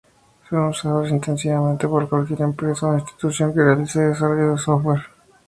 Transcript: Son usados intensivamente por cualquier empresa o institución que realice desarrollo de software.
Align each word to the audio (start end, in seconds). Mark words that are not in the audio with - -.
Son 0.49 0.69
usados 0.69 1.11
intensivamente 1.11 1.87
por 1.87 2.09
cualquier 2.09 2.41
empresa 2.41 2.87
o 2.89 2.97
institución 2.97 3.53
que 3.53 3.61
realice 3.67 3.99
desarrollo 4.01 4.45
de 4.53 4.57
software. 4.57 5.03